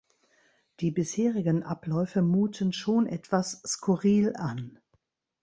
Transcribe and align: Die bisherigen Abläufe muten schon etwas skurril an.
Die 0.79 0.89
bisherigen 0.89 1.61
Abläufe 1.61 2.23
muten 2.23 2.73
schon 2.73 3.05
etwas 3.05 3.61
skurril 3.67 4.35
an. 4.35 4.79